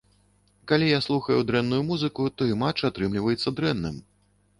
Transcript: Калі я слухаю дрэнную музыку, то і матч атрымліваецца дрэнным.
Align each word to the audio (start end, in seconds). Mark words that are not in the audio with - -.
Калі 0.69 0.85
я 0.91 0.99
слухаю 1.07 1.43
дрэнную 1.49 1.81
музыку, 1.89 2.25
то 2.37 2.47
і 2.53 2.57
матч 2.63 2.79
атрымліваецца 2.91 3.55
дрэнным. 3.61 4.01